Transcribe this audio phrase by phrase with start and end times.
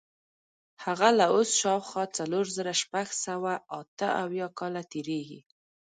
[0.85, 5.39] هغه له اوسه شاوخوا څلور زره شپږ سوه اته اویا کاله تېرېږي.